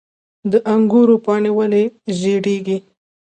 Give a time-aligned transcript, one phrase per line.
[0.51, 1.83] د انګورو پاڼې ولې
[2.19, 2.77] ژیړیږي؟